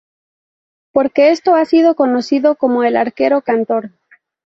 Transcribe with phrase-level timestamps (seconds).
[0.93, 3.91] Por esto ha sido conocido como "el arquero cantor".